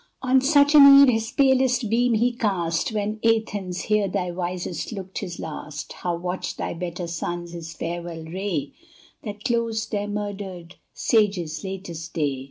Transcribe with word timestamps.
On 0.23 0.41
such 0.41 0.73
an 0.73 1.03
eve 1.03 1.09
his 1.13 1.29
palest 1.29 1.87
beam 1.87 2.15
he 2.15 2.31
cast, 2.35 2.91
When, 2.91 3.19
Athens! 3.23 3.81
here 3.81 4.07
thy 4.07 4.31
Wisest 4.31 4.91
looked 4.91 5.19
his 5.19 5.37
last. 5.39 5.93
How 5.93 6.15
watched 6.15 6.57
thy 6.57 6.73
better 6.73 7.05
sons 7.05 7.51
his 7.51 7.73
farewell 7.75 8.23
ray, 8.25 8.73
That 9.21 9.43
closed 9.43 9.91
their 9.91 10.07
murdered 10.07 10.77
sage's 10.95 11.63
latest 11.63 12.15
day! 12.15 12.39